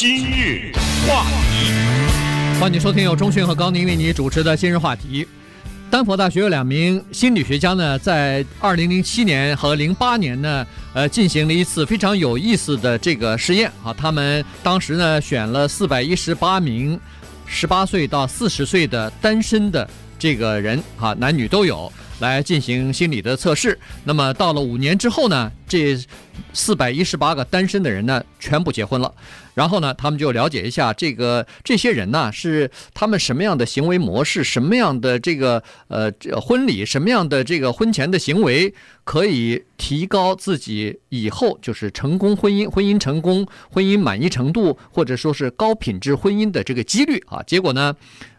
[0.00, 0.72] 今日
[1.06, 5.28] 话题，欢迎收听由钟讯和高宁为你主持的今日话题。
[5.90, 13.92] 丹佛大学有两名心理学家呢，在二零零七年和零八年呢，呃，进行了一次非常有意思的这个实验啊。
[13.92, 16.98] 他们当时呢，选了四百一十八名
[17.44, 19.86] 十八岁到四十岁的单身的
[20.18, 21.92] 这个人啊，男女都有。
[22.20, 23.78] 来进行心理的测试。
[24.04, 25.98] 那么到了五年之后呢，这
[26.52, 29.12] 四百一十八个单身的人呢，全部结婚了。
[29.52, 36.10] 然后呢，他们就了解一下这个这些人呢，是他们什么样的行为模式，什么样的这个呃
[36.40, 38.72] 婚礼，什么样的这个婚前的行为，
[39.04, 47.42] 可以提高自己以后就是成功婚姻、婚姻成功、婚姻满意程度，或者说是高品质婚姻的这个几率啊。
[47.42, 47.94] 结果呢？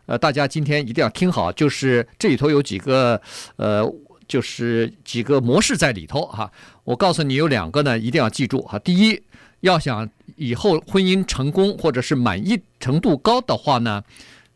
[0.06, 3.22] 呃，大家今天一定要听好，就是这里头有几个，
[3.56, 3.84] 呃，
[4.28, 6.52] 就是几个模式在里头哈。
[6.84, 8.80] 我告诉你有两个呢，一定要记住哈。
[8.80, 9.22] 第一，
[9.62, 14.04] 要想以后婚姻成功或者是满意程度高的话呢，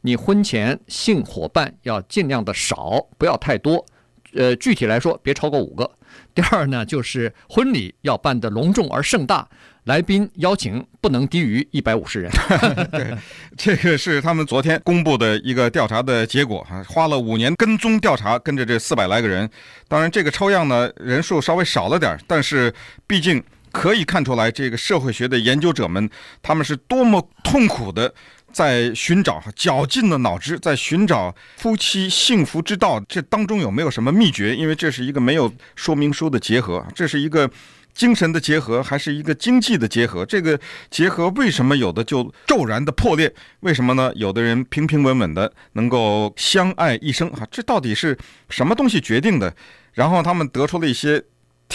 [0.02, 3.86] 你婚前性伙伴要尽量的少，不要太多。
[4.34, 5.90] 呃，具体来说，别超过五个。
[6.34, 9.48] 第二呢，就是婚礼要办得隆重而盛大。
[9.86, 12.32] 来宾邀请不能低于一百五十人。
[12.92, 13.16] 对，
[13.56, 19.48] 这个是他们昨天公布的一个调查的结果哈，花了五年跟踪调查，跟着这四百来个人。
[19.88, 22.74] 当然，这个抽样呢人数稍微少了点，但是
[23.06, 26.10] 毕竟可以看出来，这个社会学的研究者们
[26.42, 28.12] 他们是多么痛苦的
[28.56, 33.04] 在寻找，绞尽了脑汁在寻找夫妻幸福之道。
[33.06, 34.56] 这当中有没有什么秘诀？
[34.56, 37.52] 因为这是一个没有说明书的结合，这是一个。
[37.96, 40.60] 精神的结合还是一个经济的结合，这个
[40.92, 43.34] 结合为什么有的就骤然的破裂？
[43.62, 44.12] 为什么呢？
[44.16, 48.18] 有的人平平稳稳的能够相爱一生啊，这到底是
[48.50, 49.56] 什么东西决定的？
[49.94, 51.24] 然后他们得出了一些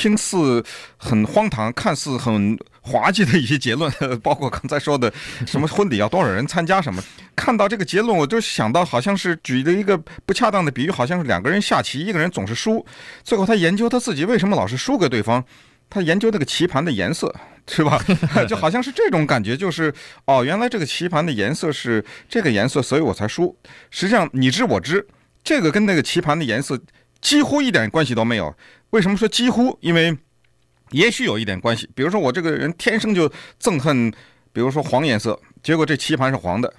[0.01, 0.65] 听似
[0.97, 3.93] 很荒唐、看似很滑稽的一些结论，
[4.25, 5.13] 包括刚才说的
[5.47, 7.05] 什么婚礼要多少人参加什么。
[7.37, 12.87] 看到这个结论，我就想到好像是举的一个不恰当的比喻，好像是两个人下棋，一个人总是输，
[13.23, 15.45] 最后他研究他自己为什么老是输给对方。
[15.91, 17.35] 他研究那个棋盘的颜色，
[17.69, 18.03] 是吧？
[18.49, 19.93] 就好像是这种感觉，就是
[20.25, 23.55] 哦，原来这个棋盘的颜色是这个颜色，所以我才输。
[23.91, 25.07] 实际上你知我知，
[25.45, 26.81] 这个跟那个棋盘的颜色
[27.21, 28.55] 几乎一点关系都没有。
[28.91, 29.77] 为什么说几乎？
[29.81, 30.17] 因为
[30.91, 31.89] 也许有一点关系。
[31.95, 33.31] 比如说我这个人天生就
[33.63, 34.11] 憎恨，
[34.53, 36.73] 比如说黄颜色，结果这棋盘是黄的，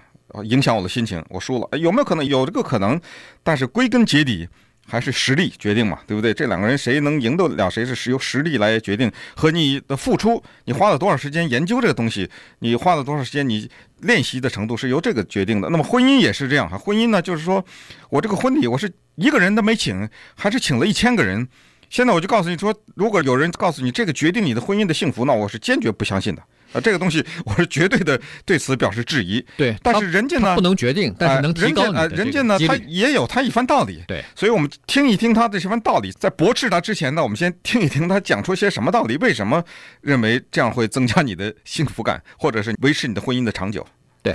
[0.44, 1.78] 影响我的心情，我输了。
[1.78, 2.25] 有没有可能？
[2.25, 3.00] 有这个可能，
[3.44, 4.47] 但是归根结底。
[4.84, 6.34] 还是实力决定嘛，对不对？
[6.34, 9.09] 这两个人谁能赢得了谁，是由实力来决定。
[9.35, 12.29] 和你的付出，你花了多少时间研究这个东西，
[12.59, 13.69] 你花了多少时间，你
[14.00, 15.69] 练习的程度是由这个决定的。
[15.69, 17.63] 那么婚姻也是这样哈，婚姻呢，就是说
[18.09, 18.91] 我这个婚礼我是
[19.22, 21.48] 一个人都没请，还是请了一千个人。
[21.92, 26.42] 现在我就告诉你说，如果有人告诉你这个决定你的婚姻的幸福，那我是坚决不相信的。
[26.74, 29.46] 啊，这个东西我是绝对的对此表示质疑。
[29.58, 31.92] 对，但是人家呢不能决定，但是能提高。
[32.08, 34.02] 人家呢，他也有他一番道理。
[34.08, 36.12] 对，所以我们听一听他的这番道理。
[36.14, 39.18] 在驳斥他之前呢，我们先听一听他讲出些什么道理。
[39.18, 39.62] 为什么
[40.00, 43.86] 认为这样会增加你的幸福感，或者是维持你的婚姻的长久？
[44.24, 44.34] 对。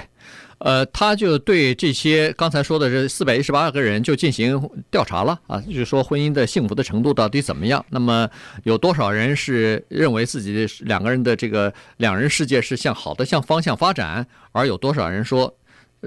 [0.58, 4.58] 呃，他就对这些刚才说的这四百一十八个人就进行
[4.90, 7.84] 调查了啊，就是说婚姻的幸福的程度到底怎么样？
[7.90, 8.28] 那么
[8.64, 15.54] 有多少人是认为自己两个人的这个两人世界是向好的向方向发展，而有多少人说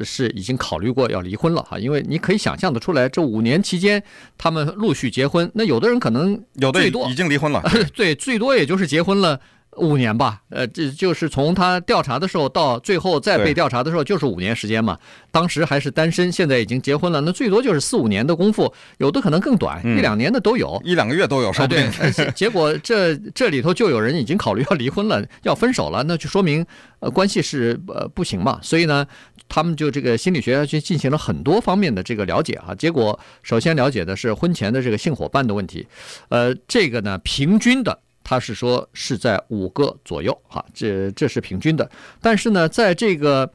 [0.04, 1.78] 是已经考虑过要离婚了哈？
[1.78, 4.02] 因为你可以想象得出来，这五年期间
[4.36, 9.40] 他们陆续结婚，那有的人可能有的已经离婚了， 对，最多也就是结婚了。
[9.80, 14.98] 五年吧，呃，这就是从他调查的时候到最后再被调查的时候，就是五年时间嘛。
[15.32, 21.92] 当时还是单身，现在已经结婚了，那最多就是四五年的功夫，有的可能更短，一两年的都有，一两个月都有，说不定。
[22.36, 26.66] 结果这这里头就有人已经考虑要离婚了，要分手了，那就说明
[27.00, 28.60] 呃关系是呃不行嘛。
[28.62, 29.06] 所以呢，
[29.48, 32.74] 他们就这个心理学家去进行了很多方面的这个了解啊。
[32.74, 35.88] 结果首先了解的是婚前的这个性伙伴的问题，
[36.30, 38.00] 呃，这个呢平均的。
[38.30, 41.90] 他是说是在五个左右，哈，这这是平均的。
[42.22, 43.52] 但是呢，在这个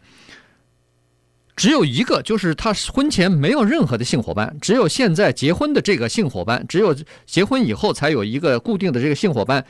[1.55, 6.93] 只有一个，就是他婚前没有任何的性伙伴，只有现在结婚的这个性伙伴，只有
[7.25, 9.65] 结婚以后才有一个固定的这个性伙伴。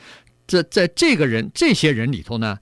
[0.47, 2.57] 这在这个人这些人里头呢，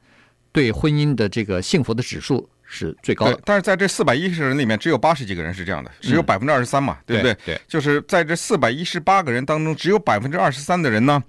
[0.52, 3.40] 对婚姻的这个幸福的指数是最高的。
[3.46, 7.34] 但是在这四百一十人里面，只有八十几个人是这样的，只有百分之二十三嘛，对不对？
[7.46, 11.24] 对，就是在这四百一十八个人当中，只有百分之二十三的人呢。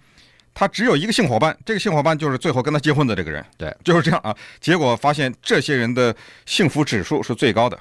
[0.54, 3.44] 他只有一个性伙伴，这个性伙伴就是最后跟他结婚的这个人。
[3.58, 4.34] 对，就是这样啊。
[4.60, 6.14] 结果发现这些人的
[6.46, 7.78] 幸福指数是最高的，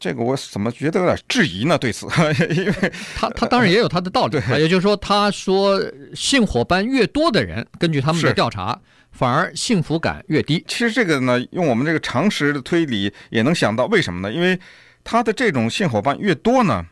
[0.00, 1.76] 这个我怎么觉得有点质疑呢？
[1.76, 2.06] 对此，
[2.50, 4.40] 因为他他当然也有他的道理。
[4.40, 5.80] 对，也就是说，他说
[6.14, 8.80] 性伙伴越多的人，根据他们的调查，
[9.12, 10.64] 反而幸福感越低。
[10.66, 14.32] 其实这个呢，用我们这个常识的推理也能想到，为什么呢？
[14.32, 14.58] 因为
[15.04, 16.86] 他的这种性伙伴越多呢，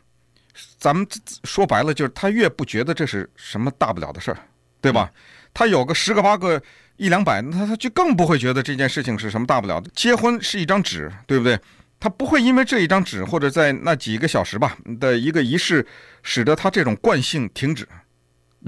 [0.79, 1.07] 咱们
[1.45, 4.39] 说白了就是他越不觉得这是什么大不了的事儿，
[4.81, 5.11] 对吧？
[5.53, 6.61] 他有个十个八个
[6.97, 9.91] 一两百，那他他就更不会觉得这件事情是什么大不了的。
[9.95, 11.59] 结婚是一张纸，对不对？
[11.99, 15.87] 他不会因为这一张纸或者在那几个小时吧的一个仪式，
[16.23, 17.87] 使得他这种惯性停止。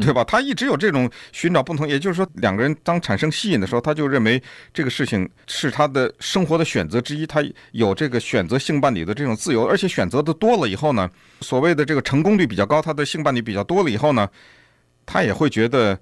[0.01, 0.23] 对吧？
[0.23, 4.41] 他一直有这种寻找不同，也就是说，两个人当产生吸引的时候，他就认为
[4.73, 14.29] 这个事情是他的生活的选择之一，他有这个选择性伴侣的这种自由，而且选择的多了以后呢，所谓的这个成功率比较高，他的性伴侣比较多了以后呢，
[15.11, 15.99] 他也会觉得，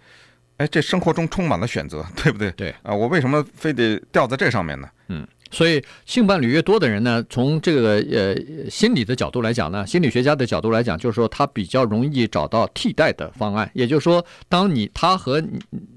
[0.56, 2.50] 哎，这生活中充满了选择， 对不对？
[2.50, 4.88] 对啊，我为什么非得掉在这上面呢？
[5.08, 5.24] 嗯。
[5.52, 13.70] 所以，性伴侣越多的人呢，从这个呃心理的角度来讲呢，心理学家的角度来讲，就是说他比较容易找到替代的方案。
[13.72, 15.40] 也就是说，当你他和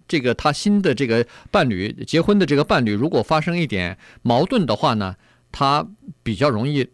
[0.07, 5.15] 这个他新的这个伴侣结婚的这个伴侣，如果发生一点矛盾的话呢，
[5.51, 5.83] 他
[6.21, 6.87] 比较容易，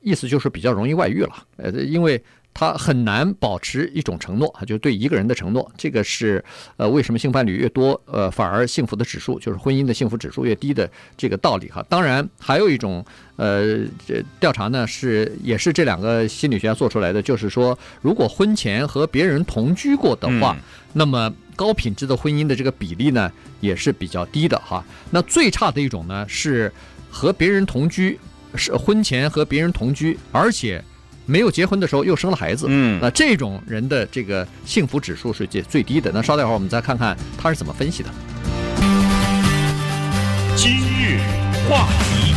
[0.00, 1.46] 意思就是比较容易外遇了。
[1.58, 2.20] 呃，因为。
[2.54, 6.42] 他很难保持一种承诺，就对一个人的承诺，这个是
[6.76, 11.84] 呃为什么性伴侣越多，呃反而幸福的指数，就是婚姻的幸福指数越低的这个道理哈。
[11.88, 13.04] 当然还有一种
[13.34, 20.56] 呃这调查呢，是也是这两个心理学家做出来的，就是说如果婚前和别人同居过的话，
[20.92, 24.84] 那么高品质的婚姻的这个比例呢也是比较低的哈。
[25.10, 26.72] 那最差的一种呢是
[27.10, 28.16] 和别人同居，
[28.54, 30.80] 是婚前和别人同居，而且。
[31.26, 36.10] 没有结婚的时候又生了孩子，嗯，那这种人的这个幸福指数是最最低的。
[36.12, 38.10] 那稍待会儿我们再看看他是怎么分析的。
[40.56, 41.20] 今日
[41.68, 42.33] 话题。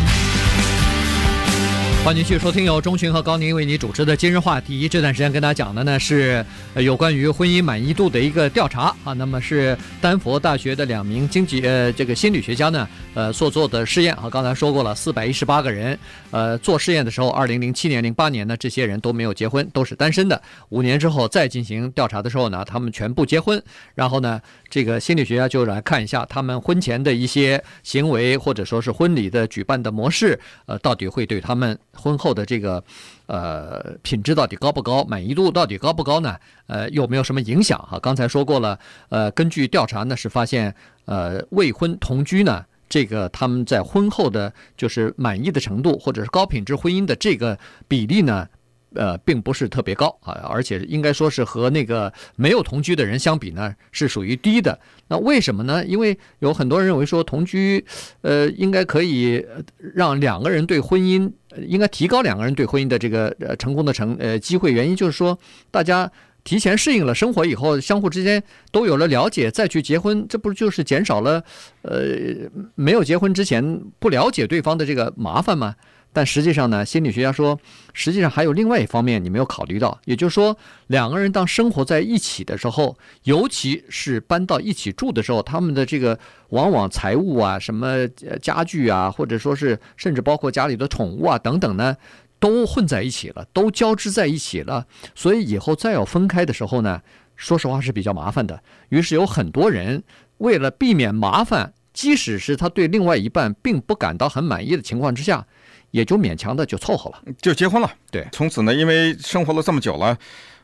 [2.07, 4.87] 欢迎继续收听由钟迅和高宁为你主持的今日话题。
[4.87, 6.45] 这段时间跟大家讲的呢是
[6.75, 9.11] 有关于婚姻满意度的一个调查啊。
[9.11, 14.29] 那么是丹佛大学的两名经济呃这个心理学家呢呃所做的试验啊。
[14.29, 15.99] 刚才说过了，四百一十八个人
[16.31, 20.41] 呃做试验的时候，二零零七年、零八年呢这些人都没有结婚，都是单身的。
[20.69, 23.61] 五年之后再进行调查的时候呢，他们全部结婚。
[23.95, 24.39] 然后呢，
[24.69, 31.77] 这个心理学家就来看一下他们婚前的一些行为或者说是婚礼的举办的模式，呃，到底会对他们。
[31.97, 32.83] 婚后的这个，
[33.25, 35.03] 呃，品质到底高不高？
[35.03, 36.37] 满意度到底高不高呢？
[36.67, 37.77] 呃，有没有什么影响？
[37.79, 38.79] 哈，刚才说过了，
[39.09, 40.73] 呃，根据调查呢，是发现，
[41.05, 47.57] 呃，未婚同居呢，这个他们在婚后的就是满意的程度，或者是高品质婚姻的这个
[47.87, 48.47] 比例呢。
[48.95, 54.79] 呃，并不是特别高啊，而且应该说是和那个没有同居的人相比呢，是属于低的。
[55.09, 55.85] 那为什么呢？
[55.85, 57.83] 因为有很多人认为说同居，
[58.21, 59.45] 呃，应该可以
[59.93, 61.31] 让两个人对婚姻，
[61.67, 64.71] 应该提高两个人对婚姻的这个呃成功的成呃机会。
[64.71, 65.37] 原因就是说，
[65.69, 66.11] 大家
[66.43, 68.41] 提前适应了生活以后，相互之间
[68.71, 71.43] 都有了了解，再去结婚，这不就是减少了
[71.81, 75.75] 呃没有结婚之前不了解对方的这个麻烦吗？
[76.13, 77.59] 但实际上呢，心理学家说，
[77.93, 80.57] 实际上还有另外一方面你没有考虑到，也就是说，
[80.87, 86.17] 两个人当生活在一起的时候，尤其是搬到一起住的时候，他们的这个
[86.49, 88.07] 往往财物啊、什么
[88.41, 91.95] 家具啊，或者说是甚至包括家里的宠物啊等等呢，
[92.39, 94.87] 都混在一起了，都交织在一起了。
[95.13, 96.99] 所以以后再要分开的时候呢，
[97.35, 98.63] 说实话是比较麻烦的。
[98.89, 100.01] 于是有很多人
[100.39, 105.45] 为了避免麻烦，即使是他对另外一半并不感到很满意的情况之下。
[105.91, 107.91] 也就勉强的就凑合了，就结婚了。
[108.11, 110.17] 对，从此呢，因为生活了这么久了，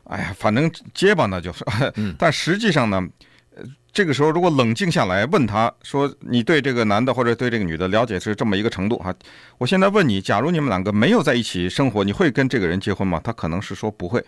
[0.04, 1.64] 哎呀，反正结巴呢就是。
[2.18, 3.02] 但实际上呢，
[3.92, 9.14] 这个时候如果冷静下来问他说：“你对这个男的或者对这个女的了解是这么一个程度哈？”
[9.58, 13.20] 我现在问你，假如你们两个没有在一起生活，你会跟这个人结婚吗？
[13.24, 14.24] 他可能是说不会。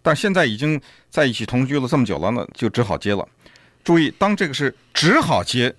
[0.00, 3.26] 但现在已经在一起同居了这么久了呢，就只好结了。
[3.84, 5.74] 注意，当这个是只好结。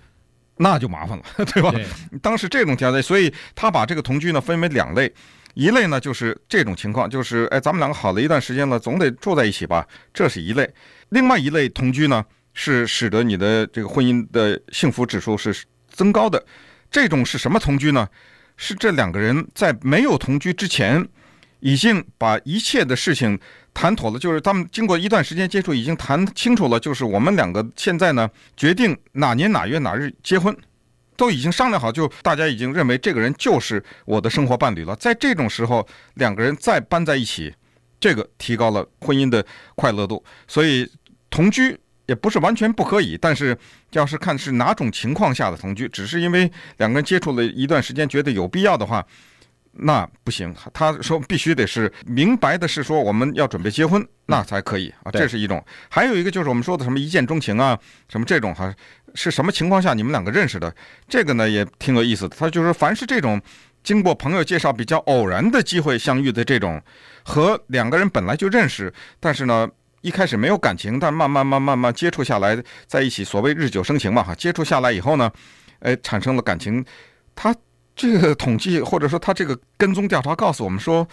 [0.59, 1.23] 那就麻烦了，
[1.53, 1.71] 对吧？
[1.71, 1.85] 对。
[2.21, 5.11] 当时这种条件，所以他把这个同居呢分为两类，
[5.53, 10.69] 一类呢就是这种情况，就是哎，咱们两个好了一段时间了，总得住在一起吧，这是一类。
[11.09, 12.23] 另外一类同居呢，
[12.53, 15.55] 是使得你的这个婚姻的幸福指数是
[15.89, 16.43] 增高的。
[16.91, 18.07] 这种是什么同居呢？
[18.57, 21.07] 是这两个人在没有同居之前，
[21.59, 23.39] 已经把一切的事情。
[23.71, 30.53] 谈妥了，就是他们经过一段时间接触，已经谈清楚了，就是我们两个现在呢，决定哪年哪月哪日结婚，
[31.15, 34.93] 都已经商量好，就大家已经认为这个人就是我的生活伴侣了。
[34.97, 37.53] 在这种时候，两个人再搬在一起，
[38.01, 40.21] 这个提高了婚姻的快乐度。
[40.45, 40.89] 所以
[41.29, 43.57] 同居也不是完全不可以，但是
[43.91, 49.05] 要是看是哪种情况下的同居，只是因为两个人接触了一段时间，觉得有必要的话。
[49.71, 55.63] 那不行，他说必须得是明白的是说我们要准备结婚，那才可以啊，这是一种。
[55.89, 58.73] 还有一个就是我们说的什么一见钟情啊，什么这种哈，
[59.15, 60.73] 是什么情况下你们两个认识的？
[61.07, 62.35] 这个呢也挺有意思的。
[62.37, 63.41] 他就是凡是这种
[63.81, 66.81] 经过朋友介绍比较偶然的机会相遇的这种，
[67.23, 69.69] 和两个人本来就认识，但是呢
[70.01, 75.31] 一开始没有感情，但慢慢慢慢慢接触下来在一起，所谓日久生情嘛哈，接触下来以后呢，
[75.79, 76.83] 哎产生了感情，
[77.33, 77.55] 他。
[77.99, 81.05] 这个统计或者说他这个跟踪调查告诉我们说，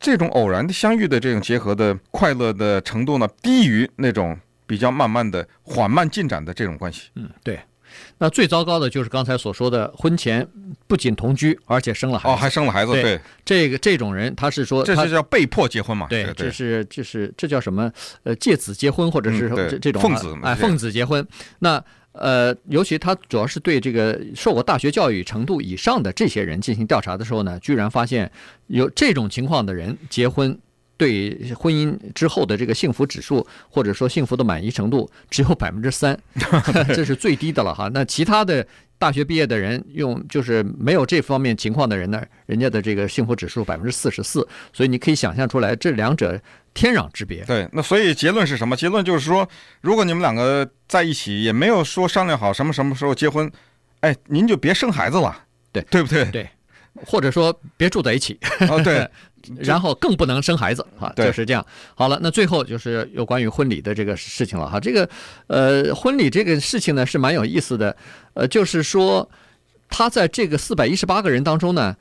[0.00, 4.36] 这种偶然的相遇的这种结合的快乐的程度呢，低于那种
[4.66, 7.02] 比较慢慢的缓慢进展的这种关系。
[7.14, 7.60] 嗯，对。
[8.18, 10.44] 那最糟糕的就是刚才所说的婚前
[10.88, 12.34] 不仅同居，而且生了孩子。
[12.34, 12.90] 哦，还生了孩子。
[12.90, 16.08] 对，这个这种人他是说，这是叫被迫结婚嘛？
[16.10, 17.88] 对，这是就是这叫什么？
[18.24, 21.24] 呃，借子结婚，或者是这这种奉子哎，奉子结婚。
[21.60, 21.80] 那。
[22.14, 28.30] 呃，尤其他主要是对这个受过大学教育程度以上的这些人进行调查的时候呢，居然发现
[28.68, 30.56] 有这种情况的人结婚，
[30.96, 36.16] 对婚姻之后的这个幸福指数或者说幸福的满意程度 只有百分之三，
[36.94, 37.90] 这是最低的了哈。
[37.92, 38.64] 那其他的
[38.96, 46.40] 大学毕业的人用就是没有这方面情况的人呢，人家的这个幸福指数百分之四十四，所以你可以想象出来这两者。
[46.74, 47.44] 天壤之别。
[47.44, 48.76] 对，那所以结论是什么？
[48.76, 49.48] 结论就是说，
[49.80, 53.50] 如果你们两个在一起，也没有说商量好什么什么时候结婚，
[54.00, 56.24] 哎，您就别生孩子了，对对不对？
[56.32, 56.50] 对，
[57.06, 58.38] 或者说别住在一起。
[58.68, 59.08] 哦，对，
[59.62, 61.64] 然后更不能生孩子啊，就是这样。
[61.94, 64.80] 好了，那最后就是有关于婚礼的这个事情了哈。
[64.80, 65.08] 这个
[65.46, 67.96] 呃，婚礼这个事情呢是蛮有意思的，
[68.34, 69.30] 呃，就是说
[69.88, 71.96] 他在这个四百一十八个人当中呢。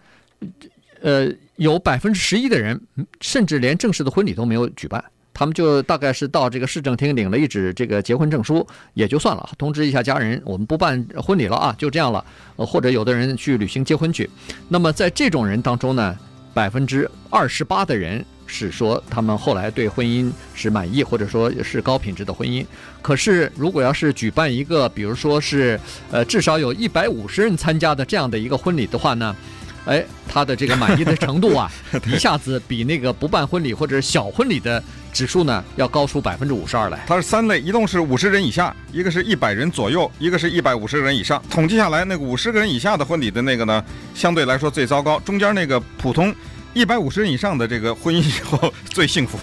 [1.04, 2.80] 呃，有百分之十一的人，
[3.20, 12.24] 甚至连正式的婚礼都没有举办，他们就大概是到这个市政厅领了一纸这个结婚证书也就算了，通知一下家人，我们不办婚礼了啊，就这样了。
[12.56, 14.30] 呃，或者有的人去旅行结婚去。
[14.70, 16.18] 那么在这种人当中呢，
[16.54, 22.66] 百分之二十八的人是说他们后来对婚姻是满意，或者说是高品质的婚姻。
[23.02, 25.78] 可是如果要是举办一个，比如说是
[26.12, 29.36] 呃至少有一百五十人参加的这样的一个婚礼的话呢？
[29.86, 31.70] 哎，他的这个满意的程度啊，
[32.08, 37.04] 一下子比那个不办婚礼或者小婚礼的指数呢，要高出百分之五十二来。
[37.06, 41.42] 它是三类，一共是五十人以下，一个是一百人左右，一个是一百五十人以上。
[41.50, 43.84] 统计下来，那个五十个人以下的婚礼的那个呢，
[44.16, 45.20] 相对来说最糟糕。
[45.20, 46.34] 中间那个普通
[46.74, 49.38] 一百五十人以上的这个婚姻以后最幸福。